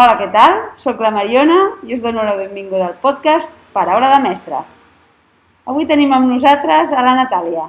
Hola, 0.00 0.14
què 0.16 0.30
tal? 0.32 0.54
Soc 0.80 1.02
la 1.04 1.10
Mariona 1.12 1.56
i 1.84 1.92
us 1.92 2.00
dono 2.00 2.22
la 2.24 2.32
benvinguda 2.38 2.86
al 2.86 2.94
podcast 3.02 3.50
Paraula 3.74 4.08
de 4.08 4.20
Mestre. 4.24 4.62
Avui 5.68 5.84
tenim 5.90 6.14
amb 6.16 6.30
nosaltres 6.30 6.94
a 6.96 7.02
la 7.04 7.12
Natàlia, 7.18 7.66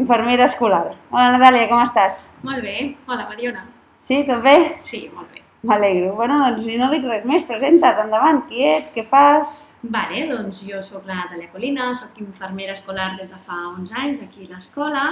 infermera 0.00 0.46
escolar. 0.48 0.94
Hola, 1.10 1.26
Natàlia, 1.34 1.66
com 1.68 1.82
estàs? 1.82 2.22
Molt 2.48 2.64
bé. 2.64 2.94
Hola, 3.04 3.26
Mariona. 3.28 3.66
Sí, 4.00 4.22
tot 4.24 4.40
bé? 4.46 4.56
Sí, 4.80 5.02
molt 5.12 5.28
bé. 5.34 5.44
M'alegro. 5.68 6.14
Bueno, 6.16 6.40
doncs, 6.46 6.64
si 6.64 6.80
no 6.80 6.88
dic 6.94 7.04
res 7.10 7.28
més, 7.28 7.44
presenta't, 7.50 8.00
endavant. 8.06 8.40
Qui 8.48 8.64
ets? 8.70 8.94
Què 8.94 9.04
fas? 9.10 9.54
Vale, 9.84 10.24
doncs 10.32 10.64
jo 10.64 10.80
sóc 10.86 11.04
la 11.04 11.20
Natàlia 11.26 11.52
Colina, 11.52 11.92
sóc 12.00 12.16
infermera 12.24 12.78
escolar 12.78 13.10
des 13.18 13.34
de 13.34 13.44
fa 13.44 13.60
11 13.74 14.04
anys 14.06 14.24
aquí 14.24 14.48
a 14.48 14.54
l'escola 14.54 15.10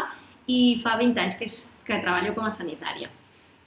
i 0.49 0.63
fa 0.81 0.97
20 0.97 1.27
anys 1.27 1.37
que, 1.37 1.53
és, 1.53 1.67
que 1.85 2.01
treballo 2.01 2.33
com 2.39 2.49
a 2.49 2.61
sanitària. 2.63 3.13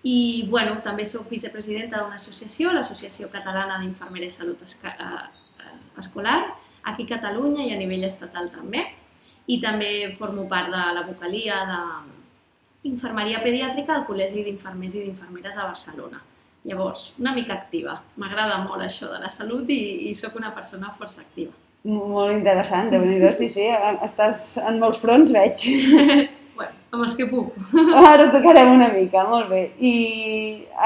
I, 0.06 0.46
bueno, 0.50 0.78
també 0.86 1.06
sóc 1.10 1.32
vicepresidenta 1.34 2.04
d'una 2.04 2.20
associació, 2.20 2.70
l'Associació 2.76 3.32
Catalana 3.34 3.80
d'Infermera 3.82 4.28
i 4.28 4.34
Salut 4.34 4.62
eh, 4.62 4.92
eh, 4.94 5.72
Escolar, 5.98 6.42
aquí 6.86 7.08
a 7.08 7.16
Catalunya 7.16 7.66
i 7.66 7.74
a 7.74 7.80
nivell 7.80 8.06
estatal 8.06 8.52
també. 8.54 8.84
I 9.50 9.58
també 9.62 9.90
formo 10.20 10.46
part 10.50 10.70
de 10.74 10.84
la 10.98 11.04
vocalia 11.08 11.58
d'infermeria 12.84 13.42
pediàtrica 13.42 13.96
al 13.96 14.06
Col·legi 14.06 14.46
d'Infermers 14.46 14.94
i 14.94 15.08
d'Infermeres 15.08 15.58
a 15.58 15.68
Barcelona. 15.72 16.22
Llavors, 16.66 17.12
una 17.22 17.34
mica 17.34 17.58
activa. 17.58 18.00
M'agrada 18.22 18.62
molt 18.62 18.86
això 18.86 19.10
de 19.10 19.20
la 19.22 19.30
salut 19.30 19.70
i, 19.74 19.82
i 20.10 20.16
sóc 20.18 20.38
una 20.38 20.54
persona 20.54 20.94
força 21.00 21.22
activa. 21.26 21.54
Molt 21.86 22.34
interessant, 22.34 22.90
déu 22.94 23.04
nhi 23.06 23.20
sí, 23.38 23.50
sí, 23.50 23.68
estàs 24.06 24.56
en 24.62 24.82
molts 24.82 25.02
fronts, 25.02 25.34
veig. 25.34 25.66
bueno, 26.56 26.76
amb 26.96 27.06
els 27.06 27.16
que 27.20 27.28
puc. 27.30 27.56
Ara 28.02 28.30
tocarem 28.34 28.74
una 28.74 28.90
mica, 28.94 29.26
molt 29.30 29.50
bé. 29.52 29.64
I 29.80 29.96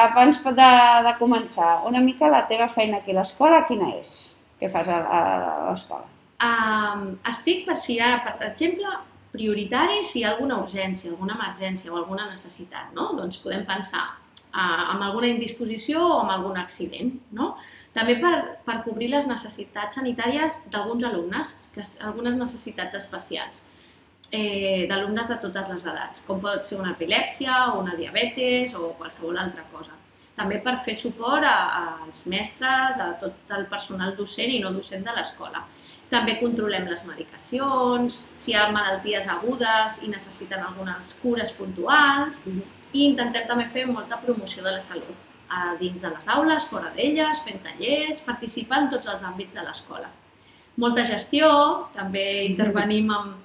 abans 0.06 0.42
de, 0.44 0.70
de 1.08 1.14
començar, 1.22 1.80
una 1.90 2.02
mica 2.06 2.32
la 2.32 2.46
teva 2.52 2.70
feina 2.72 3.00
aquí 3.00 3.16
a 3.16 3.20
l'escola, 3.22 3.66
quina 3.70 3.94
és? 3.98 4.14
Què 4.60 4.72
fas 4.72 4.90
a, 4.92 5.00
a, 5.00 5.22
a 5.50 5.70
l'escola? 5.70 6.08
Um, 6.40 7.06
estic 7.28 7.66
per 7.68 7.76
si 7.80 7.98
hi 7.98 8.02
ha, 8.04 8.18
per 8.26 8.50
exemple, 8.50 8.92
prioritari 9.34 10.04
si 10.04 10.22
hi 10.22 10.26
ha 10.26 10.34
alguna 10.34 10.62
urgència, 10.64 11.12
alguna 11.12 11.36
emergència 11.38 11.94
o 11.94 12.00
alguna 12.00 12.30
necessitat, 12.32 12.94
no? 12.98 13.12
Doncs 13.18 13.40
podem 13.44 13.66
pensar, 13.68 14.08
amb 14.52 15.02
alguna 15.04 15.28
indisposició 15.28 16.02
o 16.02 16.20
amb 16.22 16.32
algun 16.32 16.58
accident. 16.58 17.14
No? 17.32 17.56
També 17.94 18.16
per, 18.22 18.34
per 18.66 18.82
cobrir 18.86 19.10
les 19.14 19.28
necessitats 19.28 19.96
sanitàries 19.96 20.60
d'alguns 20.72 21.04
alumnes, 21.04 21.54
que 21.74 21.84
algunes 22.06 22.38
necessitats 22.38 22.96
especials, 22.96 23.64
eh, 24.32 24.86
d'alumnes 24.90 25.28
de 25.28 25.38
totes 25.44 25.70
les 25.72 25.86
edats, 25.86 26.24
com 26.28 26.42
pot 26.44 26.66
ser 26.66 26.80
una 26.80 26.94
epilèpsia 26.96 27.58
o 27.74 27.80
una 27.82 27.96
diabetes 27.96 28.76
o 28.76 28.94
qualsevol 29.00 29.38
altra 29.38 29.66
cosa. 29.74 29.96
També 30.40 30.62
per 30.64 30.78
fer 30.86 30.96
suport 30.96 31.44
a, 31.44 31.58
als 32.06 32.26
mestres, 32.32 33.00
a 33.00 33.12
tot 33.20 33.52
el 33.58 33.66
personal 33.68 34.16
docent 34.16 34.54
i 34.54 34.62
no 34.64 34.72
docent 34.72 35.04
de 35.04 35.16
l'escola. 35.16 35.66
També 36.10 36.40
controlem 36.40 36.88
les 36.90 37.04
medicacions, 37.06 38.22
si 38.40 38.52
hi 38.52 38.56
ha 38.58 38.70
malalties 38.74 39.28
agudes 39.30 40.00
i 40.02 40.10
necessiten 40.10 40.64
algunes 40.64 41.14
cures 41.22 41.52
puntuals, 41.58 42.42
mm 42.46 42.54
-hmm 42.60 42.76
i 42.92 43.06
intentem 43.06 43.46
també 43.48 43.68
fer 43.74 43.86
molta 43.90 44.18
promoció 44.22 44.64
de 44.66 44.74
la 44.74 44.82
salut 44.82 45.28
a 45.50 45.76
dins 45.80 46.02
de 46.02 46.10
les 46.14 46.28
aules, 46.30 46.66
fora 46.70 46.92
d'elles, 46.96 47.42
fent 47.46 47.62
tallers, 47.66 48.22
participar 48.26 48.84
en 48.84 48.90
tots 48.94 49.10
els 49.10 49.24
àmbits 49.26 49.58
de 49.58 49.66
l'escola. 49.66 50.10
Molta 50.82 51.06
gestió, 51.06 51.50
també 51.96 52.26
intervenim 52.48 53.10
amb... 53.14 53.38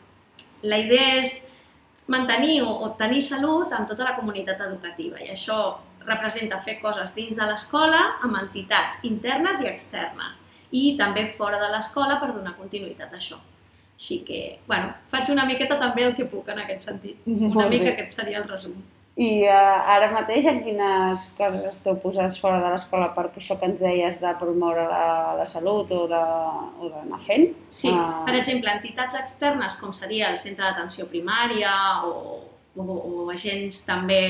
La 0.64 0.78
idea 0.80 1.18
és 1.20 1.40
mantenir 2.10 2.62
o, 2.64 2.70
o 2.84 2.90
tenir 3.00 3.22
salut 3.24 3.72
amb 3.72 3.88
tota 3.88 4.04
la 4.04 4.14
comunitat 4.18 4.60
educativa 4.66 5.20
i 5.24 5.30
això 5.32 5.58
representa 6.04 6.60
fer 6.64 6.78
coses 6.82 7.14
dins 7.16 7.38
de 7.40 7.46
l'escola 7.48 8.00
amb 8.24 8.36
entitats 8.42 9.00
internes 9.08 9.62
i 9.64 9.70
externes 9.70 10.40
i 10.74 10.84
també 11.00 11.26
fora 11.38 11.60
de 11.62 11.70
l'escola 11.72 12.18
per 12.20 12.32
donar 12.34 12.56
continuïtat 12.58 13.12
a 13.12 13.20
això. 13.20 13.38
Així 13.94 14.18
que, 14.26 14.40
bueno, 14.66 14.90
faig 15.12 15.30
una 15.30 15.46
miqueta 15.46 15.78
també 15.78 16.04
el 16.04 16.16
que 16.18 16.26
puc 16.26 16.48
en 16.50 16.60
aquest 16.64 16.88
sentit. 16.88 17.20
Una 17.30 17.68
mica 17.70 17.92
aquest 17.92 18.16
seria 18.18 18.40
el 18.42 18.48
resum. 18.50 18.74
I 19.14 19.44
uh, 19.46 19.90
ara 19.94 20.08
mateix 20.10 20.46
en 20.50 20.56
quines 20.64 21.28
coses 21.38 21.66
esteu 21.68 21.94
posats 22.02 22.40
fora 22.42 22.58
de 22.58 22.72
l'escola 22.72 23.12
per 23.14 23.28
això 23.28 23.54
que 23.60 23.68
ens 23.70 23.78
deies 23.78 24.16
de 24.18 24.32
promoure 24.40 24.88
la, 24.90 25.04
la 25.38 25.46
salut 25.46 25.92
o 25.94 26.00
d'anar 26.10 27.20
fent? 27.22 27.52
Sí, 27.70 27.92
uh... 27.92 28.24
per 28.26 28.34
exemple, 28.40 28.72
entitats 28.74 29.14
externes 29.20 29.78
com 29.78 29.94
seria 29.94 30.32
el 30.32 30.40
centre 30.40 30.66
d'atenció 30.66 31.06
primària 31.12 31.70
o, 32.08 32.40
o, 32.74 32.82
o 32.82 33.30
agents 33.30 33.84
també 33.86 34.20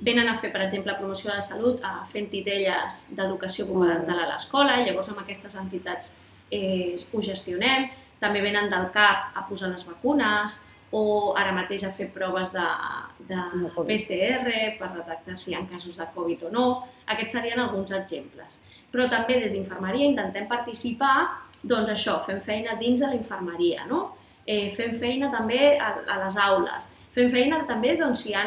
venen 0.00 0.32
a 0.32 0.38
fer, 0.40 0.48
per 0.54 0.64
exemple, 0.64 0.96
promoció 0.96 1.28
de 1.30 1.36
la 1.36 1.44
salut 1.44 1.84
a 1.84 1.94
fent 2.08 2.30
titelles 2.32 3.02
d'educació 3.12 3.68
parental 3.68 4.24
a 4.24 4.30
l'escola, 4.32 4.80
llavors 4.80 5.12
amb 5.12 5.20
aquestes 5.22 5.60
entitats 5.60 6.08
eh, 6.50 6.98
ho 7.12 7.20
gestionem. 7.22 7.90
També 8.22 8.40
venen 8.40 8.70
del 8.70 8.88
CAP 8.94 9.36
a 9.36 9.44
posar 9.48 9.72
les 9.72 9.84
vacunes, 9.86 10.56
o 10.92 11.32
ara 11.40 11.54
mateix 11.56 11.86
a 11.88 11.92
fer 11.96 12.10
proves 12.12 12.52
de, 12.52 12.66
de 13.28 13.40
PCR 13.88 14.56
per 14.78 14.90
detectar 14.92 15.38
si 15.40 15.50
hi 15.50 15.56
ha 15.56 15.64
casos 15.70 15.96
de 15.96 16.06
Covid 16.14 16.48
o 16.50 16.52
no. 16.52 16.66
Aquests 17.08 17.38
serien 17.38 17.62
alguns 17.62 17.94
exemples. 17.96 18.60
Però 18.92 19.08
també 19.08 19.38
des 19.40 19.54
d'infermeria 19.56 20.10
intentem 20.10 20.44
participar, 20.50 21.16
doncs 21.64 21.94
això, 21.94 22.18
fent 22.26 22.42
feina 22.44 22.76
dins 22.76 23.00
de 23.00 23.08
l'infermeria, 23.08 23.86
no? 23.88 24.10
Eh, 24.44 24.68
fent 24.76 24.98
feina 25.00 25.30
també 25.32 25.78
a, 25.80 25.94
a 26.12 26.18
les 26.26 26.36
aules, 26.44 26.90
fent 27.16 27.32
feina 27.32 27.62
també 27.68 27.96
doncs, 27.96 28.26
si 28.26 28.32
hi 28.32 28.36
ha 28.36 28.44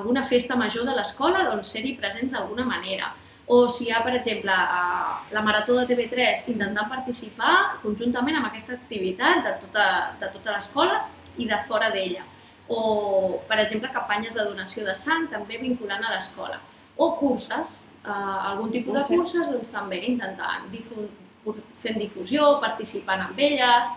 alguna 0.00 0.24
festa 0.26 0.58
major 0.58 0.88
de 0.88 0.98
l'escola, 0.98 1.46
doncs 1.52 1.70
ser-hi 1.70 1.94
presents 2.00 2.34
d'alguna 2.34 2.66
manera. 2.66 3.14
O 3.46 3.66
si 3.68 3.86
hi 3.86 3.90
ha, 3.92 4.00
per 4.02 4.14
exemple, 4.16 4.50
a 4.50 5.20
la 5.30 5.42
Marató 5.44 5.76
de 5.76 5.86
TV3, 5.86 6.48
intentar 6.50 6.88
participar 6.88 7.78
conjuntament 7.82 8.40
amb 8.40 8.48
aquesta 8.48 8.74
activitat 8.74 9.44
de 9.44 9.58
tota, 9.66 9.90
de 10.18 10.30
tota 10.38 10.56
l'escola 10.56 11.04
i 11.38 11.48
de 11.50 11.58
fora 11.68 11.90
d'ella. 11.94 12.24
O, 12.68 13.40
per 13.48 13.58
exemple, 13.60 13.90
campanyes 13.92 14.36
de 14.38 14.46
donació 14.46 14.86
de 14.86 14.94
sang, 14.96 15.28
també 15.32 15.58
vinculant 15.60 16.04
a 16.04 16.14
l'escola. 16.14 16.60
O 16.96 17.14
curses, 17.18 17.80
eh, 18.04 18.08
algun 18.52 18.72
tipus 18.72 18.96
de 18.96 19.04
curses, 19.16 19.50
doncs 19.52 19.72
també 19.74 20.00
intentant 20.08 20.70
difu 20.72 21.08
fent 21.82 21.98
difusió, 22.00 22.58
participant 22.62 23.20
amb 23.26 23.38
elles, 23.38 23.90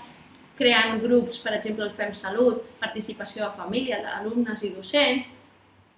creant 0.57 0.99
grups, 0.99 1.39
per 1.39 1.53
exemple, 1.55 1.85
el 1.85 1.93
FEM 1.95 2.13
Salut, 2.17 2.63
participació 2.81 3.45
de 3.45 3.55
família, 3.55 4.01
d'alumnes 4.03 4.63
i 4.65 4.73
docents, 4.75 5.29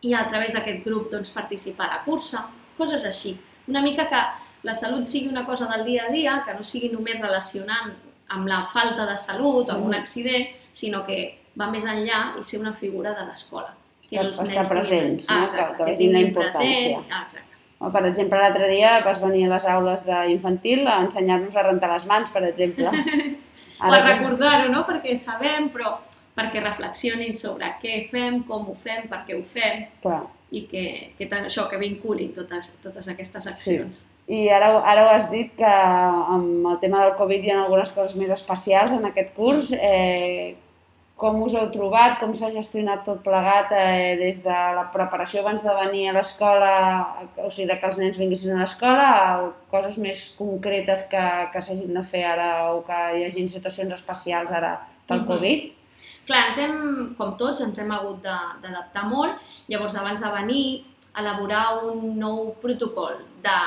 i 0.06 0.13
a 0.13 0.25
través 0.29 0.53
d'aquest 0.53 0.83
grup 0.85 1.09
doncs, 1.11 1.31
participar 1.35 1.88
a 1.88 1.95
la 1.95 2.03
cursa, 2.06 2.45
coses 2.77 3.03
així. 3.07 3.33
Una 3.67 3.81
mica 3.81 4.06
que 4.11 4.21
la 4.63 4.75
salut 4.75 5.07
sigui 5.07 5.29
una 5.31 5.45
cosa 5.45 5.67
del 5.71 5.85
dia 5.85 6.06
a 6.07 6.11
dia, 6.11 6.44
que 6.45 6.53
no 6.53 6.63
sigui 6.63 6.91
només 6.91 7.19
relacionant 7.21 7.95
amb 8.29 8.47
la 8.47 8.66
falta 8.73 9.06
de 9.09 9.17
salut, 9.17 9.69
amb 9.69 9.85
un 9.88 9.94
mm. 9.94 10.00
accident, 10.00 10.47
sinó 10.74 11.03
que 11.07 11.19
va 11.59 11.69
més 11.72 11.85
enllà 11.85 12.24
i 12.40 12.44
ser 12.46 12.59
una 12.62 12.74
figura 12.74 13.13
de 13.18 13.28
l'escola. 13.28 13.75
Que 14.09 14.18
els 14.22 14.40
estar 14.41 14.66
presents, 14.66 15.28
no? 15.28 15.35
Ah, 15.35 15.46
exacte, 15.46 15.75
que, 15.78 15.84
que 15.84 15.91
vegin 15.91 16.16
la 16.16 16.22
importància. 16.25 16.74
Present, 16.74 17.12
ah, 17.13 17.24
exacte. 17.28 17.46
O, 17.80 17.90
per 17.94 18.02
exemple, 18.09 18.40
l'altre 18.41 18.68
dia 18.72 18.97
vas 19.06 19.22
venir 19.22 19.46
a 19.47 19.53
les 19.53 19.66
aules 19.72 20.02
d'infantil 20.07 20.88
a 20.90 20.97
ensenyar-nos 21.06 21.56
a 21.56 21.63
rentar 21.68 21.94
les 21.94 22.07
mans, 22.09 22.31
per 22.34 22.44
exemple. 22.47 22.90
Ara 23.80 23.91
o 23.91 23.96
a 23.96 24.02
recordar-ho, 24.03 24.72
no? 24.74 24.84
Perquè 24.88 25.16
sabem, 25.22 25.69
però 25.72 25.94
perquè 26.35 26.63
reflexionin 26.63 27.36
sobre 27.36 27.69
què 27.81 28.01
fem, 28.12 28.44
com 28.47 28.68
ho 28.72 28.75
fem, 28.80 29.07
per 29.12 29.24
què 29.28 29.38
ho 29.38 29.44
fem, 29.47 29.86
Clar. 30.03 30.22
i 30.56 30.66
que, 30.72 30.86
que 31.18 31.28
això, 31.40 31.68
que 31.72 31.80
vinculin 31.81 32.31
totes, 32.36 32.72
totes 32.84 33.07
aquestes 33.12 33.47
accions. 33.51 34.01
Sí. 34.01 34.08
I 34.29 34.45
ara, 34.53 34.69
ara 34.85 35.03
ho 35.06 35.12
has 35.16 35.29
dit 35.31 35.56
que 35.57 35.69
amb 35.69 36.68
el 36.69 36.75
tema 36.83 37.01
del 37.01 37.15
Covid 37.18 37.45
hi 37.45 37.53
ha 37.53 37.63
algunes 37.63 37.89
coses 37.95 38.13
més 38.15 38.30
especials 38.30 38.92
en 38.94 39.07
aquest 39.09 39.31
curs. 39.33 39.71
Eh, 39.74 40.53
com 41.19 41.42
us 41.44 41.56
heu 41.57 41.65
trobat? 41.74 42.19
Com 42.21 42.36
s'ha 42.38 42.51
gestionat 42.53 43.01
tot 43.07 43.24
plegat 43.25 43.74
eh, 43.75 44.13
des 44.21 44.38
de 44.45 44.59
la 44.77 44.86
preparació 44.94 45.42
abans 45.42 45.65
de 45.65 45.74
venir 45.81 46.06
a 46.07 46.13
l'escola, 46.19 46.69
o 47.42 47.50
sigui, 47.50 47.68
de 47.71 47.80
que 47.81 47.89
els 47.89 48.00
nens 48.00 48.21
vinguessin 48.21 48.53
a 48.53 48.62
l'escola, 48.62 49.09
coses 49.74 49.98
més 49.98 50.24
concretes 50.38 51.03
que, 51.12 51.25
que 51.51 51.65
s'hagin 51.65 51.98
de 51.98 52.06
fer 52.13 52.24
ara 52.30 52.50
o 52.75 52.83
que 52.88 53.01
hi 53.18 53.25
hagi 53.25 53.50
situacions 53.50 53.98
especials 53.98 54.53
ara 54.53 54.77
pel 55.09 55.19
mm 55.19 55.21
-hmm. 55.24 55.27
Covid? 55.33 55.59
Clar, 56.30 56.48
ens 56.48 56.57
hem, 56.62 57.15
com 57.18 57.36
tots, 57.36 57.62
ens 57.65 57.80
hem 57.80 57.92
hagut 57.92 58.21
d'adaptar 58.24 59.06
molt. 59.09 59.42
Llavors, 59.68 59.95
abans 59.95 60.21
de 60.21 60.30
venir, 60.30 60.86
elaborar 61.18 61.83
un 61.83 62.19
nou 62.19 62.53
protocol 62.62 63.15
de 63.42 63.57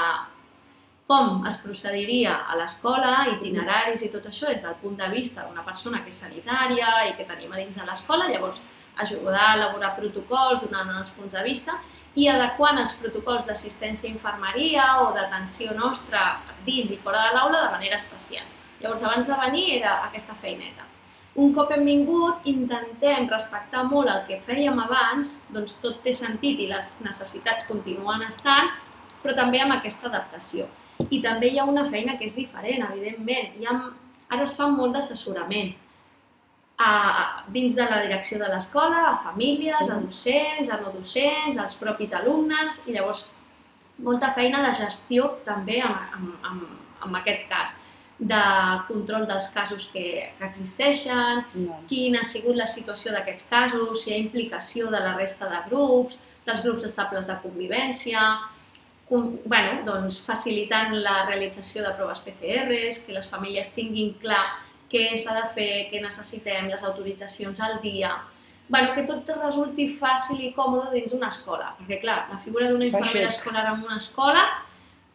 com 1.12 1.42
es 1.44 1.58
procediria 1.60 2.38
a 2.48 2.54
l'escola, 2.56 3.26
itineraris 3.34 4.00
i 4.06 4.08
tot 4.12 4.24
això 4.30 4.48
des 4.48 4.62
del 4.64 4.78
punt 4.80 4.94
de 4.96 5.08
vista 5.12 5.42
d'una 5.44 5.64
persona 5.66 6.00
que 6.00 6.08
és 6.08 6.20
sanitària 6.22 6.92
i 7.10 7.12
que 7.18 7.26
tenim 7.28 7.52
a 7.52 7.58
dins 7.60 7.76
de 7.76 7.84
l'escola, 7.84 8.30
llavors 8.32 8.62
ajudar 9.04 9.42
a 9.50 9.58
elaborar 9.58 9.92
protocols 9.98 10.64
donant 10.64 10.94
els 11.02 11.12
punts 11.12 11.36
de 11.36 11.44
vista 11.44 11.76
i 12.16 12.30
adequant 12.32 12.80
els 12.80 12.96
protocols 13.02 13.50
d'assistència 13.50 14.08
a 14.08 14.14
infermeria 14.14 14.88
o 15.02 15.12
d'atenció 15.12 15.76
nostra 15.76 16.24
dins 16.64 16.96
i 16.96 17.00
fora 17.04 17.28
de 17.28 17.36
l'aula 17.36 17.60
de 17.66 17.70
manera 17.76 18.00
especial. 18.00 18.48
Llavors, 18.80 19.04
abans 19.04 19.28
de 19.28 19.40
venir 19.44 19.68
era 19.76 19.98
aquesta 20.08 20.34
feineta. 20.40 20.88
Un 21.44 21.52
cop 21.56 21.70
hem 21.72 21.84
vingut, 21.88 22.44
intentem 22.48 23.28
respectar 23.28 23.84
molt 23.84 24.08
el 24.08 24.24
que 24.28 24.40
fèiem 24.48 24.80
abans, 24.80 25.42
doncs 25.52 25.76
tot 25.84 26.00
té 26.04 26.12
sentit 26.16 26.60
i 26.60 26.72
les 26.72 26.94
necessitats 27.04 27.68
continuen 27.68 28.24
estant, 28.28 28.72
però 29.22 29.36
també 29.36 29.60
amb 29.60 29.76
aquesta 29.76 30.08
adaptació. 30.08 30.72
I 31.10 31.20
també 31.24 31.52
hi 31.52 31.58
ha 31.58 31.64
una 31.68 31.84
feina 31.90 32.16
que 32.18 32.26
és 32.28 32.34
diferent, 32.36 32.84
evidentment. 32.90 33.56
Hi 33.60 33.66
ha, 33.66 33.78
ara 34.28 34.42
es 34.46 34.54
fa 34.58 34.68
molt 34.70 34.94
d'assessorament 34.96 35.72
a, 36.78 36.90
a, 36.90 37.24
dins 37.52 37.74
de 37.76 37.86
la 37.88 38.00
direcció 38.02 38.38
de 38.38 38.48
l'escola, 38.48 39.04
a 39.10 39.16
famílies, 39.24 39.90
a 39.90 40.00
docents, 40.00 40.70
a 40.70 40.80
no 40.80 40.92
docents, 40.94 41.58
als 41.58 41.78
propis 41.80 42.14
alumnes, 42.18 42.80
i 42.86 42.96
llavors 42.96 43.26
molta 44.02 44.32
feina 44.34 44.62
de 44.64 44.72
gestió 44.74 45.28
també 45.46 45.80
amb, 45.84 46.16
amb, 46.16 46.48
amb, 46.50 46.68
amb 47.06 47.20
aquest 47.20 47.48
cas 47.50 47.76
de 48.22 48.40
control 48.86 49.26
dels 49.26 49.48
casos 49.50 49.88
que, 49.92 50.32
que 50.38 50.46
existeixen, 50.46 51.44
No. 51.58 51.80
quina 51.88 52.20
ha 52.20 52.24
sigut 52.28 52.56
la 52.56 52.68
situació 52.70 53.12
d'aquests 53.12 53.48
casos, 53.50 54.02
si 54.02 54.10
hi 54.10 54.14
ha 54.14 54.18
implicació 54.18 54.90
de 54.90 55.00
la 55.00 55.16
resta 55.16 55.48
de 55.50 55.58
grups, 55.68 56.18
dels 56.46 56.62
grups 56.62 56.84
estables 56.84 57.26
de 57.26 57.36
convivència, 57.42 58.22
com, 59.12 59.36
bueno, 59.44 59.82
doncs 59.84 60.22
facilitant 60.24 60.94
la 61.04 61.26
realització 61.26 61.84
de 61.84 61.92
proves 61.98 62.22
PCRs, 62.24 63.02
que 63.04 63.12
les 63.12 63.28
famílies 63.28 63.74
tinguin 63.76 64.14
clar 64.22 64.44
què 64.92 65.10
s'ha 65.20 65.36
de 65.36 65.46
fer, 65.52 65.70
què 65.92 66.00
necessitem, 66.00 66.70
les 66.72 66.84
autoritzacions 66.88 67.60
al 67.60 67.78
dia, 67.84 68.14
bueno, 68.72 68.94
que 68.96 69.04
tot 69.04 69.28
resulti 69.36 69.90
fàcil 70.00 70.40
i 70.46 70.52
còmode 70.56 70.94
dins 70.96 71.12
d'una 71.12 71.28
escola, 71.28 71.74
perquè 71.78 72.00
clar, 72.00 72.22
la 72.32 72.38
figura 72.40 72.70
d'una 72.70 72.88
infermera 72.88 73.28
escolar 73.28 73.66
en 73.74 73.84
una 73.84 73.98
escola 74.00 74.46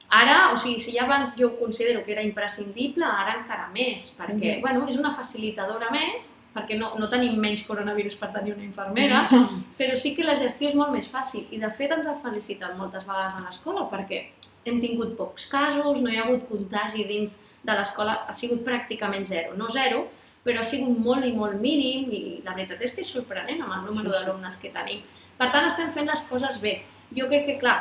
Ara, 0.10 0.54
o 0.54 0.58
sigui, 0.58 0.80
si 0.80 0.94
ja 0.96 1.04
abans 1.04 1.34
jo 1.36 1.50
ho 1.50 1.58
considero 1.60 2.00
que 2.06 2.14
era 2.14 2.22
imprescindible, 2.24 3.04
ara 3.04 3.34
encara 3.42 3.68
més, 3.74 4.14
perquè, 4.18 4.54
Mhm. 4.54 4.62
bueno, 4.62 4.86
és 4.88 4.96
una 4.96 5.14
facilitadora 5.14 5.90
més, 5.92 6.30
perquè 6.58 6.78
no, 6.82 6.92
no 6.98 7.08
tenim 7.12 7.38
menys 7.38 7.62
coronavirus 7.70 8.18
per 8.18 8.32
tenir 8.34 8.56
una 8.58 8.66
infermera, 8.66 9.24
però 9.80 9.96
sí 9.96 10.16
que 10.18 10.26
la 10.26 10.34
gestió 10.40 10.72
és 10.72 10.76
molt 10.76 10.92
més 10.98 11.08
fàcil. 11.14 11.46
I 11.54 11.62
de 11.62 11.70
fet 11.78 11.94
ens 11.94 12.10
ha 12.10 12.18
felicitat 12.24 12.74
moltes 12.80 13.06
vegades 13.06 13.38
a 13.38 13.44
l'escola 13.46 13.86
perquè 13.92 14.24
hem 14.68 14.82
tingut 14.84 15.14
pocs 15.20 15.46
casos, 15.52 16.02
no 16.02 16.10
hi 16.10 16.18
ha 16.18 16.26
hagut 16.26 16.48
contagi 16.50 17.06
dins 17.08 17.36
de 17.64 17.76
l'escola, 17.78 18.24
ha 18.28 18.34
sigut 18.34 18.66
pràcticament 18.66 19.26
zero. 19.30 19.54
No 19.60 19.70
zero, 19.70 20.08
però 20.44 20.62
ha 20.64 20.68
sigut 20.68 20.98
molt 21.04 21.26
i 21.28 21.32
molt 21.36 21.60
mínim 21.62 22.10
i 22.16 22.22
la 22.46 22.54
veritat 22.56 22.82
és 22.88 22.94
que 22.96 23.04
és 23.04 23.10
sorprenent 23.14 23.62
amb 23.64 23.74
el 23.78 23.86
número 23.90 24.12
Sí, 24.12 24.18
sí. 24.18 24.26
d'alumnes 24.26 24.58
que 24.62 24.72
tenim. 24.76 25.02
Per 25.38 25.52
tant, 25.54 25.68
estem 25.70 25.92
fent 25.96 26.08
les 26.10 26.22
coses 26.30 26.58
bé. 26.64 26.82
Jo 27.16 27.28
crec 27.32 27.46
que, 27.48 27.58
clar, 27.62 27.78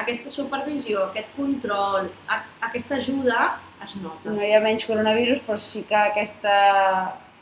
aquesta 0.00 0.30
supervisió, 0.32 1.06
aquest 1.10 1.32
control, 1.36 2.08
a, 2.28 2.42
aquesta 2.68 2.96
ajuda 3.00 3.58
es 3.84 3.96
nota. 4.00 4.30
no 4.30 4.44
hi 4.44 4.52
ha 4.52 4.60
menys 4.60 4.84
coronavirus, 4.88 5.40
però 5.46 5.56
sí 5.60 5.82
que 5.88 5.96
aquesta, 5.96 6.54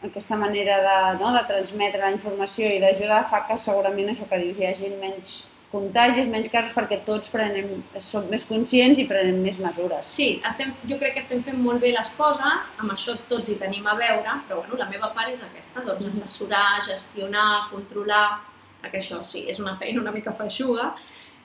aquesta 0.04 0.36
manera 0.36 0.76
de, 0.86 1.18
no, 1.22 1.32
de 1.34 1.44
transmetre 1.48 2.00
la 2.00 2.12
informació 2.14 2.68
i 2.70 2.80
d'ajudar 2.82 3.24
fa 3.30 3.46
que 3.48 3.56
segurament 3.58 4.10
això 4.12 4.28
que 4.30 4.38
dius, 4.38 4.58
hi 4.58 4.66
hagi 4.66 4.90
menys 5.00 5.38
contagis, 5.72 6.24
menys 6.32 6.48
casos, 6.48 6.72
perquè 6.72 7.00
tots 7.04 7.28
prenem, 7.28 7.82
som 8.00 8.24
més 8.30 8.44
conscients 8.48 8.98
i 8.98 9.04
prenem 9.04 9.42
més 9.44 9.58
mesures. 9.60 10.06
Sí, 10.06 10.40
estem, 10.48 10.70
jo 10.88 10.96
crec 10.96 11.12
que 11.18 11.20
estem 11.20 11.42
fent 11.44 11.58
molt 11.60 11.82
bé 11.82 11.90
les 11.92 12.08
coses, 12.16 12.70
amb 12.80 12.94
això 12.94 13.18
tots 13.28 13.50
hi 13.52 13.58
tenim 13.60 13.84
a 13.86 13.94
veure, 13.98 14.38
però 14.48 14.62
bueno, 14.62 14.78
la 14.80 14.86
meva 14.88 15.10
part 15.12 15.28
és 15.34 15.42
aquesta, 15.44 15.82
doncs 15.84 16.06
Mhm. 16.06 16.14
assessorar, 16.14 16.80
gestionar, 16.86 17.68
controlar, 17.70 18.40
perquè 18.82 19.02
això 19.02 19.22
sí, 19.22 19.44
és 19.48 19.58
una 19.58 19.76
feina 19.76 20.00
una 20.00 20.10
mica 20.12 20.32
feixuga, 20.32 20.94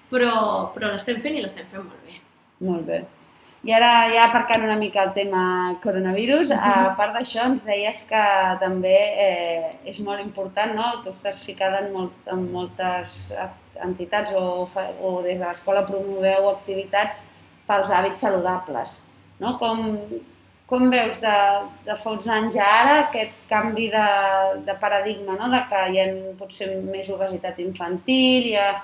però, 0.09 0.71
però 0.73 0.87
l'estem 0.91 1.19
fent 1.19 1.35
i 1.35 1.41
l'estem 1.41 1.65
fent 1.65 1.83
molt 1.83 2.05
bé. 2.05 2.21
Molt 2.61 2.85
bé. 2.85 3.03
I 3.63 3.71
ara, 3.71 3.89
ja 4.11 4.25
aparcant 4.27 4.63
una 4.65 4.75
mica 4.75 5.03
el 5.05 5.13
tema 5.15 5.75
coronavirus, 5.83 6.49
Mhm. 6.51 6.59
a 6.59 6.95
part 6.97 7.13
d'això 7.15 7.45
ens 7.45 7.63
deies 7.63 8.03
que 8.09 8.23
també 8.59 8.97
eh, 9.27 9.69
és 9.85 9.99
molt 9.99 10.19
important, 10.19 10.73
no? 10.75 11.01
Tu 11.03 11.09
estàs 11.09 11.43
ficada 11.45 11.79
en, 11.79 11.93
molt, 11.93 12.11
en 12.27 12.51
moltes 12.51 13.31
entitats 13.81 14.33
o, 14.35 14.65
fa, 14.65 14.89
o 15.01 15.21
des 15.23 15.39
de 15.39 15.45
l'escola 15.45 15.85
promoveu 15.87 16.49
activitats 16.49 17.23
pels 17.67 17.89
hàbits 17.89 18.19
saludables, 18.19 19.01
no? 19.39 19.57
Com, 19.57 19.79
com 20.67 20.89
veus 20.89 21.21
de, 21.21 21.35
de 21.85 21.95
fa 21.95 22.11
uns 22.11 22.27
anys 22.27 22.57
a 22.57 22.67
ara 22.81 22.99
aquest 23.05 23.31
canvi 23.49 23.87
de, 23.93 24.05
de 24.65 24.75
paradigma, 24.81 25.37
no? 25.39 25.49
de 25.49 25.61
que 25.69 25.81
hi 25.93 25.99
ha 26.01 26.07
potser 26.39 26.67
més 26.83 27.09
obesitat 27.09 27.59
infantil, 27.59 28.47
hi 28.49 28.55
ha 28.57 28.83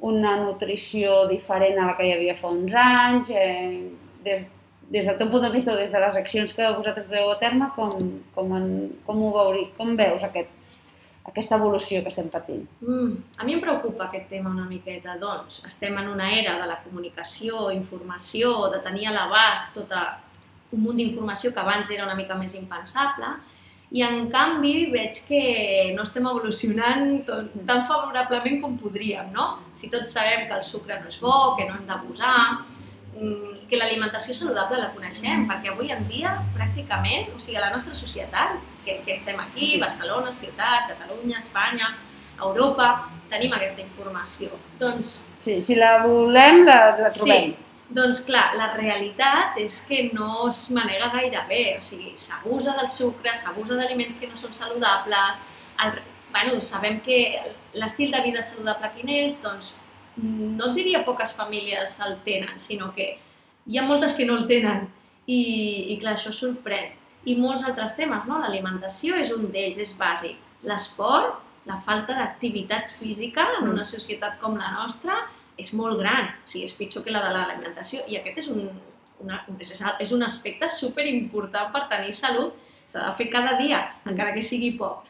una 0.00 0.36
nutrició 0.42 1.26
diferent 1.28 1.78
a 1.78 1.86
la 1.86 1.96
que 1.96 2.06
hi 2.08 2.12
havia 2.12 2.34
fa 2.34 2.48
uns 2.48 2.74
anys, 2.74 3.30
eh, 3.30 3.86
des, 4.26 4.44
des 4.90 5.06
del 5.06 5.16
teu 5.18 5.30
punt 5.30 5.46
de 5.46 5.50
vista 5.54 5.72
o 5.72 5.78
des 5.78 5.90
de 5.92 6.02
les 6.02 6.18
accions 6.18 6.52
que 6.54 6.68
vosaltres 6.76 7.08
dueu 7.08 7.32
a 7.32 7.38
terme, 7.40 7.70
com, 7.74 7.96
com, 8.34 8.54
en, 8.58 8.68
com, 9.06 9.22
ho 9.22 9.32
veuri, 9.34 9.66
com 9.78 9.96
veus 9.98 10.22
aquest, 10.26 10.52
aquesta 11.26 11.58
evolució 11.58 12.02
que 12.02 12.12
estem 12.12 12.28
patint? 12.30 12.62
Mm, 12.84 13.16
a 13.38 13.48
mi 13.48 13.56
em 13.56 13.64
preocupa 13.64 14.06
aquest 14.06 14.28
tema 14.30 14.52
una 14.52 14.68
miqueta, 14.70 15.16
doncs 15.18 15.58
estem 15.66 15.96
en 15.98 16.12
una 16.12 16.30
era 16.38 16.54
de 16.60 16.70
la 16.70 16.78
comunicació, 16.84 17.70
informació, 17.74 18.70
de 18.74 18.82
tenir 18.84 19.10
a 19.10 19.16
l'abast 19.16 19.74
tota 19.80 20.06
un 20.74 20.82
munt 20.82 20.98
d'informació 20.98 21.52
que 21.54 21.62
abans 21.62 21.90
era 21.90 22.06
una 22.06 22.16
mica 22.18 22.38
més 22.38 22.54
impensable, 22.58 23.34
i 23.94 24.02
en 24.02 24.26
canvi 24.30 24.88
veig 24.90 25.20
que 25.28 25.42
no 25.94 26.02
estem 26.02 26.24
evolucionant 26.26 27.20
tot, 27.26 27.52
tan 27.68 27.84
favorablement 27.86 28.58
com 28.62 28.74
podríem, 28.80 29.30
no? 29.34 29.60
Si 29.78 29.90
tots 29.92 30.14
sabem 30.16 30.46
que 30.48 30.56
el 30.56 30.64
sucre 30.66 30.98
no 30.98 31.12
és 31.12 31.20
bo, 31.22 31.54
que 31.58 31.68
no 31.68 31.76
hem 31.78 31.86
d'abusar, 31.86 32.34
que 33.68 33.76
l'alimentació 33.80 34.34
saludable 34.34 34.78
la 34.78 34.90
coneixem, 34.94 35.46
perquè 35.48 35.72
avui 35.72 35.90
en 35.90 36.06
dia, 36.08 36.36
pràcticament, 36.54 37.32
o 37.34 37.40
sigui, 37.40 37.58
la 37.58 37.70
nostra 37.72 37.94
societat, 37.94 38.58
que, 38.84 39.00
que 39.06 39.14
estem 39.14 39.38
aquí, 39.40 39.72
Sí. 39.72 39.80
Barcelona, 39.80 40.32
ciutat, 40.32 40.88
Catalunya, 40.92 41.38
Espanya, 41.40 41.96
Europa, 42.38 43.08
tenim 43.30 43.52
aquesta 43.56 43.80
informació. 43.80 44.50
Doncs 44.78 45.24
Sí, 45.40 45.62
si 45.62 45.74
la 45.74 46.02
volem, 46.04 46.64
la, 46.66 46.96
la 46.98 47.10
trobem. 47.14 47.54
Sí, 47.54 47.56
doncs 47.88 48.20
clar, 48.26 48.50
la 48.58 48.72
realitat 48.74 49.56
és 49.62 49.80
que 49.88 50.10
no 50.12 50.48
es 50.48 50.70
manega 50.70 51.08
gaire 51.14 51.42
bé, 51.48 51.78
o 51.78 51.82
sigui, 51.82 52.12
s'abusa 52.18 52.76
del 52.76 52.88
sucre, 52.88 53.34
s'abusa 53.34 53.74
d'aliments 53.78 54.16
que 54.20 54.28
no 54.28 54.36
són 54.36 54.52
saludables, 54.52 55.40
el, 55.84 55.98
bueno, 56.32 56.60
sabem 56.60 57.00
que 57.00 57.18
l'estil 57.74 58.10
de 58.12 58.20
vida 58.22 58.42
saludable 58.42 58.90
quin 58.96 59.08
és, 59.08 59.36
doncs 59.42 59.72
no 60.16 60.70
et 60.70 60.76
diria 60.76 61.04
poques 61.04 61.34
famílies 61.36 61.98
el 62.06 62.18
tenen, 62.24 62.58
sinó 62.58 62.92
que 62.96 63.16
hi 63.66 63.78
ha 63.78 63.84
moltes 63.84 64.14
que 64.16 64.26
no 64.28 64.36
el 64.38 64.46
tenen 64.48 64.86
i, 65.26 65.40
i 65.92 65.98
clar, 66.00 66.16
això 66.16 66.32
sorprèn. 66.32 66.94
I 67.26 67.34
molts 67.40 67.64
altres 67.66 67.96
temes, 67.98 68.26
no? 68.28 68.38
L'alimentació 68.38 69.16
és 69.18 69.32
un 69.34 69.48
d'ells, 69.50 69.80
és 69.82 69.96
bàsic. 69.98 70.38
L'esport, 70.66 71.40
la 71.66 71.80
falta 71.86 72.14
d'activitat 72.14 72.92
física 72.94 73.48
en 73.58 73.72
una 73.72 73.84
societat 73.84 74.38
com 74.42 74.54
la 74.58 74.70
nostra 74.76 75.24
és 75.58 75.72
molt 75.74 75.98
gran, 75.98 76.30
o 76.44 76.50
sigui, 76.50 76.66
és 76.68 76.76
pitjor 76.76 77.02
que 77.04 77.14
la 77.14 77.24
de 77.24 77.32
l'alimentació 77.34 78.04
i 78.06 78.18
aquest 78.20 78.44
és 78.44 78.48
un, 78.52 78.68
una, 79.24 79.40
és, 79.58 79.72
és 79.74 80.12
un 80.12 80.22
aspecte 80.22 80.68
super 80.70 81.06
important 81.08 81.72
per 81.74 81.86
tenir 81.90 82.14
salut, 82.14 82.54
s'ha 82.86 83.08
de 83.08 83.12
fer 83.18 83.28
cada 83.32 83.56
dia, 83.58 83.80
encara 84.06 84.34
que 84.36 84.44
sigui 84.44 84.76
poc. 84.78 85.02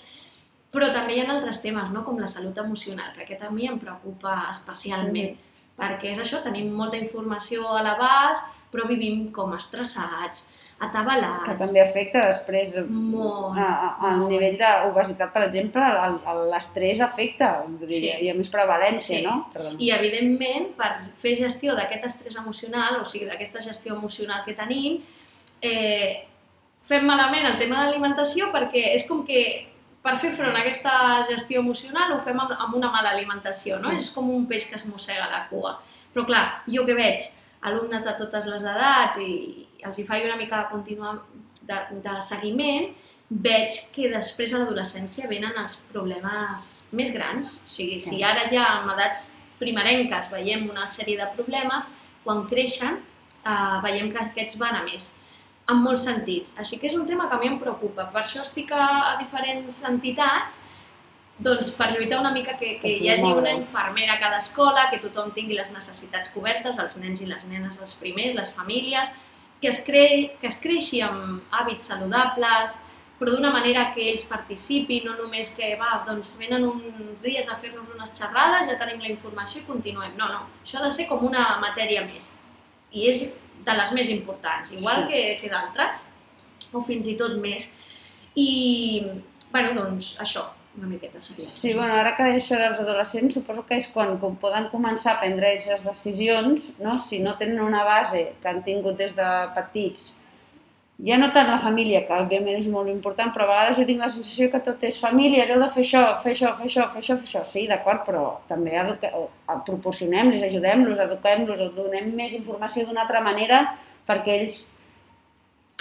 Però 0.76 0.90
també 0.92 1.14
hi 1.16 1.22
ha 1.24 1.30
altres 1.32 1.62
temes, 1.64 1.88
no? 1.94 2.02
com 2.04 2.18
la 2.20 2.28
salut 2.28 2.58
emocional, 2.60 3.14
que 3.16 3.24
aquest 3.24 3.46
a 3.46 3.50
mi 3.50 3.64
em 3.70 3.78
preocupa 3.80 4.42
especialment, 4.50 5.32
perquè 5.78 6.12
és 6.12 6.20
això, 6.20 6.42
tenim 6.44 6.68
molta 6.76 6.98
informació 7.00 7.64
a 7.72 7.80
l'abast, 7.86 8.44
però 8.72 8.84
vivim 8.88 9.30
com 9.32 9.54
estressats, 9.56 10.42
atabalats... 10.84 11.46
Que 11.48 11.54
també 11.56 11.80
afecta 11.80 12.20
després 12.26 12.74
Molt, 12.90 13.56
a, 13.56 13.66
a, 13.66 13.90
al 14.10 14.18
molt. 14.20 14.32
nivell 14.34 14.58
d'obesitat, 14.60 15.30
per 15.32 15.46
exemple, 15.46 15.86
l'estrès 16.50 17.00
afecta, 17.00 17.50
diria, 17.80 18.18
Sí. 18.18 18.26
hi 18.26 18.30
ha 18.30 18.34
més 18.36 18.50
prevalència, 18.52 19.20
Sí. 19.20 19.22
no? 19.24 19.48
Perdó. 19.54 19.72
I, 19.78 19.90
evidentment, 19.96 20.74
per 20.76 20.90
fer 21.22 21.36
gestió 21.38 21.76
d'aquest 21.78 22.04
estrès 22.10 22.36
emocional, 22.36 23.00
o 23.00 23.04
sigui, 23.08 23.24
d'aquesta 23.30 23.62
gestió 23.64 23.94
emocional 23.96 24.44
que 24.44 24.52
tenim, 24.58 25.00
eh, 25.62 26.26
fem 26.84 27.06
malament 27.08 27.46
el 27.48 27.56
tema 27.58 27.80
de 27.80 27.86
l'alimentació 27.88 28.52
perquè 28.52 28.92
és 28.94 29.08
com 29.08 29.24
que 29.24 29.40
per 30.06 30.14
fer 30.22 30.30
front 30.38 30.54
a 30.54 30.62
aquesta 30.62 30.92
gestió 31.26 31.62
emocional 31.64 32.14
ho 32.14 32.20
fem 32.22 32.38
amb, 32.38 32.52
amb 32.54 32.76
una 32.78 32.92
mala 32.94 33.10
alimentació, 33.16 33.80
no? 33.82 33.90
És 33.98 34.12
com 34.14 34.28
un 34.30 34.46
peix 34.46 34.68
que 34.70 34.78
es 34.78 34.86
mossega 34.86 35.26
la 35.32 35.42
cua. 35.50 35.76
Però 36.14 36.24
clar, 36.28 36.44
jo 36.70 36.84
que 36.86 36.94
veig 36.94 37.26
alumnes 37.66 38.06
de 38.06 38.14
totes 38.20 38.46
les 38.46 38.62
edats 38.62 39.18
i 39.18 39.66
els 39.86 39.98
hi 39.98 40.06
faig 40.06 40.28
una 40.28 40.38
mica 40.38 40.62
de, 40.62 40.68
continua, 40.70 41.16
de, 41.66 41.80
de 42.04 42.14
seguiment, 42.22 42.92
veig 43.28 43.80
que 43.94 44.12
després 44.12 44.54
a 44.54 44.62
l'adolescència 44.62 45.26
venen 45.30 45.58
els 45.58 45.74
problemes 45.90 46.68
més 46.94 47.10
grans. 47.14 47.56
O 47.58 47.74
sigui, 47.74 47.98
si 47.98 48.22
ara 48.22 48.46
ja 48.52 48.68
amb 48.76 48.94
edats 48.94 49.26
primerenques 49.58 50.30
veiem 50.30 50.68
una 50.70 50.86
sèrie 50.86 51.18
de 51.18 51.26
problemes, 51.34 51.90
quan 52.22 52.44
creixen 52.50 53.00
eh, 53.00 53.76
veiem 53.82 54.12
que 54.12 54.22
aquests 54.22 54.58
van 54.62 54.78
a 54.78 54.84
més, 54.86 55.10
en 55.70 55.82
molts 55.82 56.06
sentits. 56.06 56.52
Així 56.56 56.78
que 56.78 56.86
és 56.90 56.94
un 56.94 57.06
tema 57.06 57.28
que 57.28 57.36
a 57.36 57.42
mi 57.42 57.50
em 57.50 57.58
preocupa. 57.58 58.06
Per 58.12 58.22
això 58.22 58.42
estic 58.44 58.72
a, 58.72 58.86
a 59.12 59.16
diferents 59.22 59.82
entitats 59.88 60.60
doncs 61.38 61.68
per 61.76 61.90
lluitar 61.92 62.20
una 62.22 62.32
mica 62.32 62.54
que, 62.56 62.78
que 62.80 62.94
hi 62.96 63.10
hagi 63.12 63.28
una 63.28 63.52
infermera 63.52 64.14
a 64.14 64.20
cada 64.20 64.38
escola, 64.40 64.86
que 64.90 65.02
tothom 65.02 65.34
tingui 65.36 65.58
les 65.58 65.68
necessitats 65.72 66.32
cobertes, 66.32 66.78
els 66.80 66.96
nens 66.96 67.20
i 67.20 67.28
les 67.28 67.44
nenes 67.44 67.76
els 67.80 67.94
primers, 68.00 68.34
les 68.38 68.52
famílies, 68.56 69.12
que 69.60 69.68
es, 69.68 69.82
cre... 69.84 70.06
que 70.40 70.48
es 70.48 70.56
creixi 70.62 71.02
amb 71.04 71.44
hàbits 71.52 71.90
saludables, 71.92 72.76
però 73.20 73.32
d'una 73.32 73.52
manera 73.52 73.90
que 73.94 74.04
ells 74.10 74.24
participin, 74.28 75.06
no 75.08 75.16
només 75.20 75.52
que 75.56 75.74
va, 75.80 76.02
doncs 76.08 76.32
venen 76.40 76.64
uns 76.68 77.22
dies 77.24 77.48
a 77.48 77.56
fer-nos 77.60 77.88
unes 77.92 78.12
xerrades, 78.16 78.68
ja 78.68 78.76
tenim 78.80 79.00
la 79.04 79.12
informació 79.12 79.62
i 79.62 79.68
continuem. 79.68 80.16
No, 80.16 80.28
no, 80.32 80.42
això 80.62 80.80
ha 80.80 80.86
de 80.88 80.92
ser 80.92 81.08
com 81.08 81.24
una 81.24 81.56
matèria 81.60 82.04
més. 82.08 82.30
I 82.92 83.08
és 83.12 83.24
de 83.64 83.72
les 83.74 83.92
més 83.92 84.08
importants, 84.10 84.72
igual 84.72 85.06
Sí. 85.06 85.12
que, 85.12 85.38
que 85.40 85.48
d'altres, 85.50 85.96
o 86.72 86.80
fins 86.80 87.06
i 87.06 87.16
tot 87.16 87.36
més. 87.38 87.68
I, 88.36 89.02
bueno, 89.52 89.72
doncs 89.74 90.16
això, 90.20 90.44
una 90.76 90.86
miqueta 90.90 91.20
seria. 91.20 91.46
Sí, 91.46 91.72
bueno, 91.72 91.94
ara 91.94 92.14
que 92.16 92.22
deies 92.26 92.44
això 92.44 92.58
dels 92.60 92.78
adolescents, 92.82 93.34
suposo 93.34 93.64
que 93.66 93.78
és 93.80 93.86
quan, 93.88 94.18
quan 94.20 94.36
poden 94.36 94.68
començar 94.68 95.14
a 95.14 95.20
prendre 95.22 95.54
les 95.56 95.82
decisions, 95.84 96.70
no? 96.78 96.98
si 96.98 97.20
no 97.24 97.36
tenen 97.38 97.60
una 97.64 97.82
base 97.84 98.34
que 98.42 98.48
han 98.48 98.62
tingut 98.62 98.98
des 98.98 99.14
de 99.16 99.30
petits, 99.56 100.18
ja 101.04 101.18
no 101.20 101.28
tant 101.32 101.50
la 101.50 101.58
família, 101.60 102.04
que 102.06 102.14
òbviament 102.16 102.56
és 102.56 102.68
molt 102.72 102.88
important, 102.88 103.32
però 103.32 103.44
a 103.44 103.50
vegades 103.50 103.76
jo 103.80 103.84
tinc 103.88 104.00
la 104.00 104.08
sensació 104.12 104.48
que 104.52 104.62
tot 104.64 104.84
és 104.88 105.00
famílies, 105.00 105.50
heu 105.50 105.60
de 105.60 105.68
fer 105.74 105.82
això, 105.84 106.04
fer 106.22 106.32
això, 106.32 106.52
fer 106.56 106.70
això, 106.70 106.86
fer 106.92 107.02
això, 107.02 107.16
fer 107.20 107.28
això. 107.28 107.42
Sí, 107.44 107.66
d'acord, 107.68 108.06
però 108.06 108.22
també 108.48 108.78
proporcionem-los, 109.66 110.46
ajudem-los, 110.48 111.02
eduquem-los, 111.04 111.66
donem 111.76 112.08
més 112.16 112.32
informació 112.38 112.86
d'una 112.86 113.04
altra 113.04 113.20
manera 113.20 113.66
perquè 114.08 114.40
ells 114.40 114.62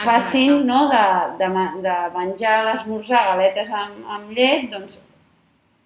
passin 0.03 0.65
no, 0.67 0.89
de, 0.91 1.05
de, 1.39 1.49
de 1.85 1.95
menjar 2.17 2.57
l'esmorzar 2.67 3.23
galetes 3.31 3.71
amb, 3.71 4.03
amb 4.17 4.31
llet, 4.35 4.67
doncs 4.73 4.99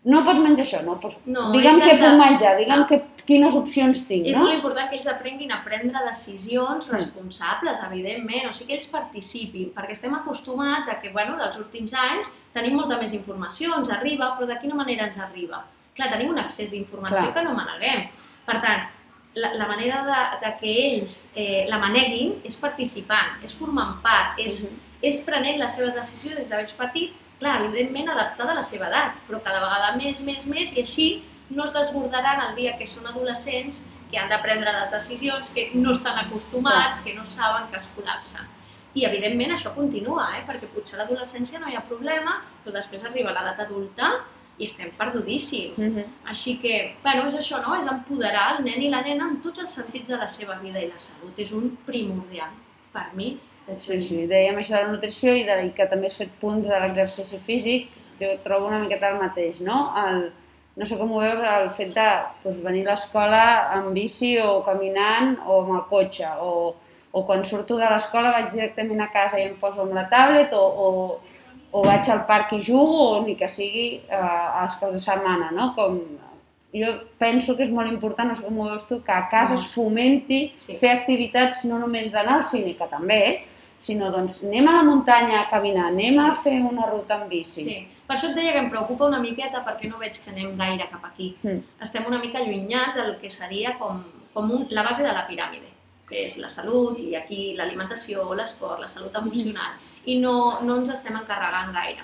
no 0.09 0.23
pots 0.25 0.41
menjar 0.43 0.65
això, 0.65 0.79
no 0.85 0.95
pots... 1.01 1.17
No, 1.29 1.49
digue'm 1.53 1.79
què 1.83 1.95
puc 2.01 2.15
menjar, 2.19 2.55
digue'm 2.57 2.81
No. 2.83 2.87
que, 2.89 2.99
quines 3.29 3.53
opcions 3.53 3.99
tinc, 4.07 4.25
És 4.25 4.35
no? 4.37 4.43
molt 4.45 4.55
important 4.55 4.89
que 4.89 4.95
ells 4.97 5.07
aprenguin 5.11 5.51
a 5.53 5.59
prendre 5.63 5.99
decisions 6.07 6.87
Mm. 6.87 6.93
responsables, 6.97 7.81
evidentment, 7.85 8.47
o 8.49 8.53
sigui 8.53 8.67
que 8.71 8.73
ells 8.79 8.87
participin, 8.89 9.71
perquè 9.75 9.91
estem 9.93 10.13
acostumats 10.17 10.89
a 10.89 10.99
que, 10.99 11.09
bueno, 11.13 11.37
dels 11.37 11.57
últims 11.61 11.93
anys 11.93 12.27
tenim 12.53 12.73
molta 12.75 12.97
més 12.97 13.13
informació, 13.13 13.75
ens 13.77 13.91
arriba, 13.91 14.33
però 14.37 14.47
de 14.47 14.57
quina 14.59 14.75
manera 14.75 15.05
ens 15.07 15.19
arriba? 15.19 15.63
Clar, 15.95 16.09
tenim 16.11 16.29
un 16.31 16.39
accés 16.39 16.71
d'informació 16.71 17.33
que 17.33 17.43
no 17.43 17.53
maneguem. 17.53 18.07
Per 18.45 18.59
tant, 18.63 18.87
la, 19.35 19.53
la 19.53 19.67
manera 19.67 20.01
de, 20.07 20.21
de 20.47 20.51
que 20.59 20.71
ells 20.87 21.31
eh, 21.35 21.65
la 21.69 21.77
maneguin 21.77 22.39
és 22.43 22.55
participant, 22.57 23.37
és 23.45 23.53
formant 23.53 24.01
part, 24.01 24.39
és, 24.39 24.63
Mhm. 24.63 24.79
és 25.01 25.21
prenent 25.21 25.59
les 25.59 25.71
seves 25.75 25.93
decisions 25.93 26.37
des 26.39 26.47
de 26.49 26.73
petits, 26.77 27.19
clar, 27.39 27.61
evidentment 27.63 28.11
adaptada 28.13 28.53
a 28.53 28.59
la 28.59 28.65
seva 28.65 28.89
edat, 28.89 29.17
però 29.27 29.41
cada 29.43 29.61
vegada 29.63 29.95
més, 29.97 30.21
més, 30.27 30.45
més, 30.49 30.73
i 30.75 30.83
així 30.83 31.07
no 31.49 31.65
es 31.65 31.73
desbordaran 31.73 32.43
el 32.49 32.55
dia 32.59 32.75
que 32.77 32.87
són 32.87 33.07
adolescents, 33.09 33.81
que 34.11 34.17
han 34.17 34.29
de 34.29 34.39
prendre 34.41 34.71
les 34.73 34.91
decisions, 34.91 35.51
que 35.53 35.69
no 35.73 35.93
estan 35.93 36.17
acostumats, 36.17 36.97
que 37.03 37.13
no 37.13 37.25
saben 37.25 37.69
que 37.69 37.77
es 37.77 37.87
col·lapsen. 37.95 38.47
I 38.97 39.05
evidentment 39.05 39.53
això 39.53 39.71
continua, 39.75 40.31
eh? 40.37 40.43
perquè 40.47 40.69
potser 40.73 40.97
a 40.97 41.03
l'adolescència 41.03 41.61
no 41.61 41.69
hi 41.69 41.77
ha 41.77 41.85
problema, 41.85 42.39
però 42.63 42.73
després 42.73 43.05
arriba 43.05 43.33
l'edat 43.35 43.61
adulta 43.67 44.15
i 44.59 44.65
estem 44.65 44.89
perdudíssims. 44.97 45.77
Mhm. 45.79 46.15
Així 46.25 46.57
que, 46.59 46.95
bueno, 47.03 47.27
és 47.27 47.35
això, 47.35 47.61
no? 47.61 47.75
És 47.77 47.85
empoderar 47.87 48.57
el 48.57 48.65
nen 48.65 48.81
i 48.81 48.89
la 48.89 49.01
nena 49.01 49.29
en 49.29 49.37
tots 49.39 49.59
els 49.59 49.71
sentits 49.71 50.09
de 50.09 50.17
la 50.17 50.27
seva 50.27 50.57
vida 50.59 50.81
i 50.81 50.89
la 50.89 50.99
salut. 50.99 51.37
És 51.37 51.53
un 51.53 51.77
primordial, 51.85 52.49
per 52.99 53.15
mi. 53.17 53.37
Sí, 53.77 53.99
sí, 54.01 54.23
dèiem 54.25 54.57
això 54.57 54.75
de 54.75 54.83
la 54.83 54.91
nutrició 54.95 55.33
i, 55.37 55.43
de, 55.45 55.55
i 55.67 55.71
que 55.77 55.85
també 55.89 56.09
has 56.09 56.17
fet 56.17 56.31
punts 56.41 56.65
de 56.65 56.77
l'exercici 56.81 57.37
físic, 57.45 57.89
jo 58.19 58.31
trobo 58.43 58.67
una 58.67 58.79
miqueta 58.81 59.11
el 59.13 59.19
mateix, 59.21 59.59
no? 59.61 59.83
El, 60.01 60.23
no 60.79 60.87
sé 60.89 60.97
com 60.97 61.11
ho 61.13 61.21
veus, 61.21 61.43
el 61.45 61.69
fet 61.77 61.93
de 61.93 62.07
doncs, 62.43 62.61
venir 62.65 62.85
a 62.87 62.91
l'escola 62.91 63.41
amb 63.77 63.93
bici 63.93 64.33
o 64.41 64.63
caminant 64.65 65.35
o 65.45 65.61
amb 65.61 65.75
el 65.77 65.83
cotxe, 65.91 66.31
o, 66.41 66.73
o 67.11 67.23
quan 67.27 67.45
surto 67.45 67.77
de 67.77 67.89
l'escola 67.93 68.33
vaig 68.33 68.49
directament 68.55 69.05
a 69.05 69.11
casa 69.13 69.37
i 69.37 69.45
em 69.45 69.53
poso 69.61 69.85
amb 69.85 69.93
la 69.97 70.07
tablet, 70.09 70.55
o, 70.57 70.65
o, 70.65 71.37
o 71.69 71.85
vaig 71.85 72.09
al 72.09 72.25
parc 72.29 72.57
i 72.57 72.63
jugo, 72.65 73.03
o 73.11 73.21
ni 73.27 73.37
que 73.37 73.51
sigui 73.51 73.87
eh, 74.01 74.23
els 74.63 74.79
caps 74.81 74.97
de 74.97 75.03
setmana, 75.05 75.53
no? 75.53 75.71
Com, 75.77 76.01
jo 76.73 76.89
penso 77.17 77.55
que 77.57 77.63
és 77.63 77.71
molt 77.73 77.89
important, 77.89 78.29
no 78.29 78.35
sé 78.35 78.43
com 78.45 78.59
ho 78.59 78.67
veus 78.69 78.87
tu, 78.87 79.01
que 79.03 79.11
a 79.11 79.29
casa 79.29 79.55
es 79.55 79.65
fomenti 79.73 80.51
Sí. 80.55 80.75
fer 80.77 80.91
activitats 80.99 81.63
no 81.65 81.79
només 81.79 82.11
d'anar 82.11 82.35
al 82.35 82.43
cine, 82.43 82.75
que 82.77 82.87
també, 82.87 83.43
sinó 83.79 84.11
doncs 84.11 84.43
anem 84.43 84.67
a 84.67 84.73
la 84.75 84.83
muntanya 84.83 85.39
a 85.41 85.49
caminar, 85.49 85.87
anem 85.87 86.19
a 86.19 86.33
fer 86.35 86.59
una 86.61 86.85
ruta 86.85 87.15
amb 87.15 87.29
bici. 87.29 87.63
Sí. 87.63 87.87
Per 88.05 88.15
això 88.17 88.29
et 88.29 88.35
deia 88.35 88.51
que 88.51 88.59
em 88.59 88.69
preocupa 88.69 89.07
una 89.07 89.19
miqueta 89.19 89.63
perquè 89.65 89.89
no 89.89 89.97
veig 89.97 90.17
que 90.19 90.29
anem 90.31 90.57
gaire 90.57 90.89
cap 90.91 91.05
aquí. 91.05 91.37
Mm. 91.43 91.63
Estem 91.81 92.05
una 92.05 92.19
mica 92.19 92.39
allunyats 92.39 92.95
del 92.97 93.17
que 93.21 93.29
seria 93.29 93.77
com, 93.77 94.03
com 94.33 94.51
un, 94.51 94.67
la 94.69 94.83
base 94.83 95.01
de 95.01 95.13
la 95.13 95.25
piràmide, 95.27 95.71
que 96.09 96.25
és 96.25 96.37
la 96.37 96.49
salut 96.49 96.99
i 96.99 97.15
aquí 97.15 97.53
l'alimentació, 97.55 98.33
l'esport, 98.33 98.81
la 98.81 98.87
salut 98.87 99.15
emocional. 99.15 99.77
I 100.05 100.19
no, 100.19 100.59
no 100.61 100.77
ens 100.77 100.89
estem 100.89 101.15
encarregant 101.15 101.71
gaire, 101.73 102.03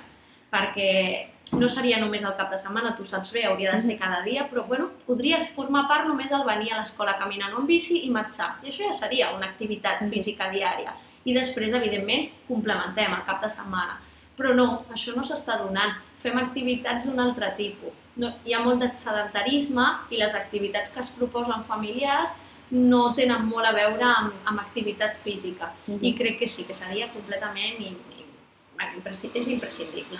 perquè 0.51 1.27
no 1.53 1.69
seria 1.69 1.99
només 2.01 2.23
el 2.25 2.33
cap 2.39 2.49
de 2.51 2.57
setmana, 2.57 2.95
tu 2.97 3.05
saps 3.05 3.31
bé, 3.33 3.45
hauria 3.45 3.73
de 3.75 3.79
ser 3.79 3.97
cada 3.99 4.21
dia, 4.25 4.47
però 4.49 4.65
bueno, 4.67 4.89
podria 5.05 5.43
formar 5.55 5.85
part 5.87 6.07
només 6.09 6.31
el 6.33 6.45
venir 6.47 6.71
a 6.73 6.79
l'escola 6.79 7.17
caminant 7.19 7.53
o 7.53 7.61
amb 7.61 7.69
bici 7.69 8.01
i 8.05 8.09
marxar. 8.09 8.55
I 8.63 8.71
això 8.71 8.87
ja 8.87 8.95
seria 8.97 9.31
una 9.35 9.51
activitat 9.51 10.01
física 10.09 10.49
diària. 10.51 10.95
I 11.25 11.33
després, 11.33 11.73
evidentment, 11.73 12.29
complementem 12.47 13.13
el 13.13 13.23
cap 13.25 13.41
de 13.41 13.49
setmana. 13.49 13.99
Però 14.37 14.53
no, 14.57 14.85
això 14.93 15.13
no 15.15 15.23
s'està 15.23 15.59
donant. 15.61 15.95
Fem 16.21 16.37
activitats 16.41 17.05
d'un 17.05 17.21
altre 17.21 17.51
tipus. 17.57 17.93
No, 18.17 18.31
hi 18.45 18.55
ha 18.55 18.63
molt 18.63 18.81
de 18.81 18.87
sedentarisme 18.87 19.85
i 20.09 20.19
les 20.21 20.35
activitats 20.35 20.91
que 20.93 21.01
es 21.03 21.11
proposen 21.13 21.65
familiars 21.67 22.33
no 22.71 23.13
tenen 23.13 23.45
molt 23.45 23.67
a 23.69 23.73
veure 23.75 24.05
amb, 24.07 24.33
amb 24.49 24.59
activitat 24.59 25.19
física. 25.23 25.73
Mhm. 25.85 26.01
I 26.01 26.13
crec 26.17 26.39
que 26.39 26.47
sí, 26.47 26.63
que 26.63 26.73
seria 26.73 27.11
completament 27.13 27.79
i, 27.79 27.93
i, 27.93 28.25
és 29.33 29.47
imprescindible. 29.47 30.19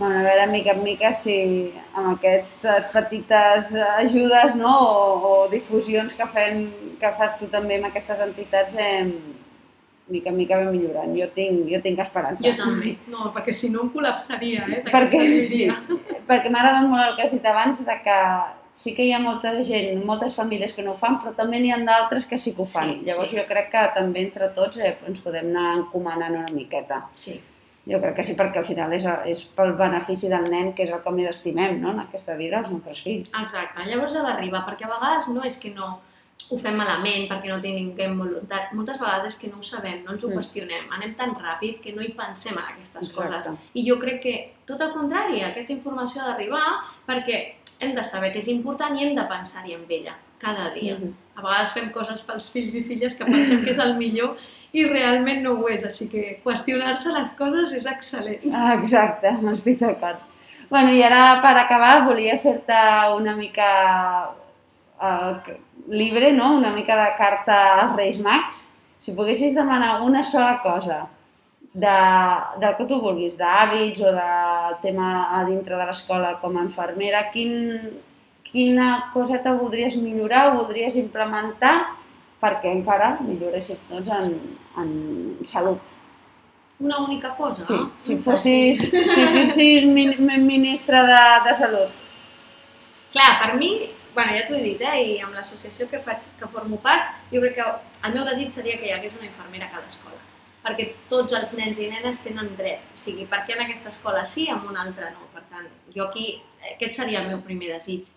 Bueno, 0.00 0.18
a 0.18 0.22
veure, 0.22 0.46
mica 0.48 0.72
en 0.72 0.78
mica, 0.80 1.10
si 1.12 1.34
amb 1.92 2.14
aquestes 2.14 2.86
petites 2.88 3.74
ajudes 3.98 4.54
no? 4.56 4.70
o, 4.80 5.02
o 5.30 5.32
difusions 5.52 6.14
que, 6.16 6.24
fem, 6.32 6.62
que 7.02 7.10
fas 7.18 7.34
tu 7.36 7.50
també 7.52 7.76
amb 7.76 7.90
aquestes 7.90 8.22
entitats, 8.24 8.78
eh, 8.80 9.02
mica 10.08 10.32
en 10.32 10.38
mica 10.38 10.62
va 10.62 10.70
millorant. 10.72 11.12
Jo 11.18 11.28
tinc, 11.34 11.68
jo 11.68 11.82
tinc 11.84 12.00
esperança. 12.00 12.46
Jo 12.46 12.54
també. 12.62 12.94
No, 13.12 13.28
perquè 13.34 13.52
si 13.58 13.68
no 13.74 13.84
em 13.84 13.92
col·lapsaria, 13.92 14.64
eh? 14.78 14.80
Perquè, 14.88 15.20
sí, 15.52 15.68
perquè 16.32 16.48
m'ha 16.48 16.64
agradat 16.64 16.88
molt 16.88 17.04
el 17.04 17.14
que 17.20 17.28
has 17.28 17.36
dit 17.36 17.52
abans, 17.52 17.84
de 17.84 18.00
que 18.08 18.18
sí 18.80 18.96
que 18.96 19.04
hi 19.04 19.12
ha 19.12 19.20
molta 19.20 19.52
gent, 19.68 20.00
moltes 20.08 20.32
famílies 20.40 20.72
que 20.72 20.88
no 20.88 20.94
ho 20.94 20.98
fan, 21.04 21.20
però 21.20 21.36
també 21.36 21.60
n'hi 21.60 21.76
ha 21.76 21.82
d'altres 21.84 22.24
que 22.24 22.40
sí 22.40 22.56
que 22.56 22.64
ho 22.64 22.70
fan. 22.78 22.96
Sí, 22.96 23.10
Llavors 23.10 23.36
sí. 23.36 23.36
jo 23.36 23.44
crec 23.52 23.68
que 23.76 23.86
també 24.00 24.24
entre 24.30 24.48
tots 24.56 24.80
eh, 24.80 24.96
ens 25.12 25.20
podem 25.20 25.52
anar 25.52 25.74
encomanant 25.82 26.40
una 26.40 26.56
miqueta. 26.56 27.04
Sí. 27.12 27.36
Jo 27.90 27.98
crec 28.00 28.14
que 28.16 28.22
sí, 28.24 28.36
perquè 28.38 28.58
al 28.62 28.64
final 28.68 28.92
és, 28.92 29.04
és 29.26 29.42
pel 29.56 29.72
benefici 29.78 30.28
del 30.30 30.46
nen, 30.50 30.72
que 30.74 30.84
és 30.84 30.90
el 30.94 31.00
que 31.02 31.10
més 31.16 31.28
estimem 31.32 31.80
no? 31.82 31.90
en 31.90 32.00
aquesta 32.04 32.36
vida, 32.38 32.60
els 32.60 32.70
nostres 32.70 33.00
fills. 33.02 33.32
Exacte, 33.34 33.86
llavors 33.88 34.14
ha 34.16 34.22
d'arribar, 34.22 34.62
perquè 34.68 34.86
a 34.86 34.94
vegades 34.94 35.28
no 35.34 35.42
és 35.44 35.58
que 35.58 35.74
no 35.74 35.98
ho 36.50 36.56
fem 36.58 36.74
malament 36.74 37.26
perquè 37.28 37.50
no 37.50 37.58
tinguem 37.60 38.14
voluntat, 38.18 38.70
moltes 38.72 38.96
vegades 38.98 39.26
és 39.28 39.36
que 39.38 39.50
no 39.52 39.58
ho 39.60 39.62
sabem, 39.62 39.98
no 40.06 40.12
ens 40.14 40.24
ho 40.24 40.28
Mm. 40.30 40.38
qüestionem, 40.38 40.86
anem 40.96 41.12
tan 41.14 41.34
ràpid 41.36 41.80
que 41.82 41.92
no 41.92 42.00
hi 42.02 42.14
pensem 42.16 42.56
en 42.56 42.64
aquestes 42.64 43.10
Exacte. 43.10 43.50
coses. 43.52 43.68
I 43.74 43.84
jo 43.88 43.98
crec 44.00 44.22
que 44.22 44.34
tot 44.66 44.80
el 44.80 44.92
contrari, 44.92 45.42
aquesta 45.44 45.72
informació 45.72 46.22
ha 46.22 46.30
d'arribar 46.30 46.64
perquè 47.06 47.59
hem 47.80 47.94
de 47.96 48.04
saber 48.04 48.30
que 48.32 48.40
és 48.42 48.48
important 48.52 48.96
i 48.96 49.06
hem 49.06 49.16
de 49.16 49.26
pensar-hi 49.28 49.74
en 49.74 49.84
ella 49.88 50.16
cada 50.40 50.70
dia. 50.74 50.96
Mhm. 50.96 51.12
A 51.36 51.42
vegades 51.42 51.72
fem 51.72 51.90
coses 51.90 52.20
pels 52.22 52.48
fills 52.52 52.74
i 52.74 52.82
filles 52.84 53.14
que 53.14 53.24
pensem 53.24 53.64
que 53.64 53.70
és 53.70 53.78
el 53.78 53.94
millor 53.96 54.36
i 54.72 54.84
realment 54.86 55.42
no 55.42 55.54
ho 55.58 55.68
és, 55.68 55.84
així 55.84 56.08
que 56.08 56.40
qüestionar-se 56.44 57.12
les 57.12 57.30
coses 57.38 57.72
és 57.72 57.86
excel·lent. 57.86 58.52
Ah, 58.54 58.74
exacte, 58.74 59.32
estic 59.52 59.80
d'acord. 59.80 60.20
Bueno, 60.70 60.92
i 60.92 61.02
ara 61.02 61.40
per 61.42 61.56
acabar 61.58 62.04
volia 62.06 62.38
fer-te 62.38 62.80
una 63.16 63.34
mica 63.34 63.70
uh, 65.02 65.54
libre, 65.88 66.32
no? 66.32 66.52
una 66.56 66.70
mica 66.70 66.96
de 66.96 67.08
carta 67.18 67.80
als 67.80 67.96
Reis 67.96 68.20
Mags. 68.20 68.68
Si 68.98 69.12
poguessis 69.12 69.54
demanar 69.54 70.02
una 70.02 70.22
sola 70.22 70.60
cosa 70.62 71.08
de, 71.74 71.96
del 72.60 72.76
que 72.76 72.86
tu 72.90 72.98
vulguis, 73.00 73.36
d'hàbits 73.38 74.00
o 74.02 74.10
de 74.16 74.30
tema 74.82 75.10
a 75.38 75.44
dintre 75.46 75.76
de 75.78 75.86
l'escola 75.86 76.34
com 76.42 76.56
a 76.58 76.64
infermera, 76.66 77.30
quin, 77.30 77.52
quina 78.50 79.10
coseta 79.14 79.52
voldries 79.54 79.94
millorar 79.96 80.48
o 80.50 80.56
voldries 80.62 80.96
implementar 80.98 81.76
perquè 82.40 82.72
encara 82.72 83.16
milloréssim 83.20 83.76
tots 83.88 84.08
en, 84.16 84.34
en 84.80 84.90
salut? 85.44 85.80
Una 86.80 86.98
única 87.04 87.34
cosa, 87.36 87.62
Sí, 87.62 87.74
no? 87.76 87.90
si 87.96 88.16
fossis, 88.18 88.78
si 88.80 89.26
fossis 89.28 89.84
min, 89.84 90.14
min- 90.24 90.46
ministre 90.46 90.96
de, 91.04 91.18
de 91.44 91.52
Salut. 91.58 91.90
Clar, 93.12 93.34
per 93.44 93.58
mi, 93.60 93.68
bueno, 94.14 94.32
ja 94.32 94.46
t'ho 94.48 94.54
he 94.56 94.62
dit, 94.64 94.80
eh, 94.80 95.02
i 95.02 95.18
amb 95.20 95.34
l'associació 95.36 95.90
que 95.90 96.00
faig, 96.00 96.24
que 96.40 96.48
formo 96.48 96.78
part, 96.80 97.10
jo 97.30 97.42
crec 97.44 97.58
que 97.58 97.66
el 98.08 98.14
meu 98.16 98.24
desig 98.24 98.48
seria 98.54 98.78
que 98.80 98.88
hi 98.88 98.94
hagués 98.96 99.12
una 99.18 99.28
infermera 99.28 99.66
a 99.68 99.74
cada 99.74 99.86
escola, 99.92 100.16
perquè 100.64 100.90
tots 101.08 101.34
els 101.36 101.54
nens 101.56 101.78
i 101.80 101.88
nenes 101.90 102.20
tenen 102.24 102.50
dret, 102.58 102.82
o 102.94 102.98
sigui, 103.00 103.26
per 103.28 103.44
què 103.46 103.56
en 103.56 103.64
aquesta 103.64 103.92
escola 103.92 104.24
sí, 104.28 104.48
en 104.52 104.66
una 104.68 104.84
altra 104.84 105.10
no, 105.14 105.28
per 105.34 105.44
tant, 105.52 105.68
jo 105.94 106.08
aquí, 106.08 106.34
aquest 106.74 106.98
seria 106.98 107.22
el 107.22 107.30
meu 107.32 107.40
primer 107.46 107.72
desig. 107.72 108.10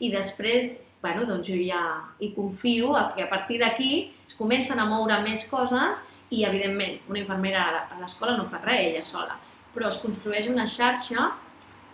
I 0.00 0.08
després, 0.12 0.70
bueno, 1.02 1.26
doncs 1.28 1.48
jo 1.48 1.58
ja 1.60 1.82
hi 2.20 2.32
confio 2.36 2.94
que 3.16 3.26
a 3.26 3.28
partir 3.28 3.60
d'aquí 3.60 3.92
es 4.26 4.36
comencen 4.38 4.80
a 4.80 4.88
moure 4.88 5.20
més 5.26 5.44
coses 5.50 6.00
i, 6.30 6.44
evidentment, 6.46 7.00
una 7.10 7.20
infermera 7.20 7.66
a 7.82 8.00
l'escola 8.00 8.36
no 8.38 8.48
fa 8.48 8.62
res 8.64 8.86
ella 8.88 9.04
sola, 9.04 9.36
però 9.74 9.90
es 9.90 10.00
construeix 10.00 10.48
una 10.48 10.66
xarxa 10.66 11.30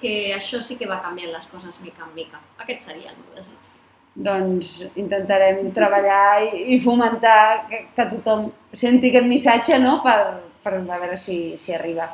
que 0.00 0.34
això 0.36 0.60
sí 0.62 0.76
que 0.76 0.88
va 0.90 1.00
canviant 1.02 1.32
les 1.32 1.48
coses 1.50 1.80
mica 1.80 2.04
en 2.04 2.14
mica. 2.14 2.42
Aquest 2.62 2.86
seria 2.86 3.10
el 3.10 3.18
meu 3.22 3.34
desig. 3.34 3.72
Doncs 4.16 4.86
intentarem 4.96 5.66
treballar 5.76 6.40
i, 6.46 6.62
i 6.72 6.78
fomentar 6.80 7.66
que, 7.68 7.82
que 7.96 8.06
tothom 8.14 8.46
senti 8.72 9.10
aquest 9.12 9.28
missatge 9.28 9.80
no? 9.82 9.98
per, 10.04 10.16
per 10.64 10.78
a 10.78 11.00
veure 11.02 11.18
si, 11.20 11.56
si 11.60 11.76
arriba. 11.76 12.08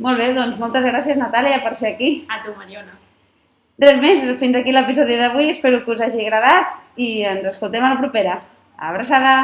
Molt 0.00 0.20
bé, 0.20 0.30
doncs 0.36 0.60
moltes 0.60 0.86
gràcies 0.86 1.18
Natàlia 1.20 1.58
per 1.64 1.74
ser 1.76 1.94
aquí. 1.94 2.12
A 2.30 2.40
tu, 2.44 2.54
Mariona. 2.56 2.94
Res 3.80 3.98
més, 4.00 4.22
fins 4.40 4.56
aquí 4.60 4.72
l'episodi 4.76 5.16
d'avui, 5.16 5.50
espero 5.54 5.80
que 5.84 5.94
us 5.96 6.04
hagi 6.04 6.26
agradat 6.26 7.00
i 7.00 7.10
ens 7.28 7.48
escoltem 7.54 7.84
a 7.84 7.94
la 7.94 8.00
propera. 8.00 8.38
Abraçada! 8.76 9.34